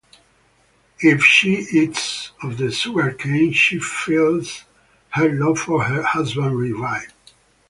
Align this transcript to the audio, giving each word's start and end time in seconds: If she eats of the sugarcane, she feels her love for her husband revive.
If 1.01 1.23
she 1.23 1.57
eats 1.71 2.31
of 2.41 2.57
the 2.57 2.71
sugarcane, 2.71 3.53
she 3.53 3.77
feels 3.77 4.63
her 5.11 5.29
love 5.31 5.59
for 5.59 5.83
her 5.83 6.01
husband 6.01 6.57
revive. 6.57 7.13